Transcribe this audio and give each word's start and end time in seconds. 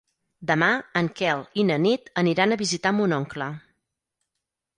Demà 0.51 0.69
en 1.01 1.09
Quel 1.19 1.43
i 1.63 1.65
na 1.67 1.77
Nit 1.83 2.09
aniran 2.23 2.57
a 2.57 2.59
visitar 2.63 2.93
mon 3.01 3.15
oncle. 3.19 3.51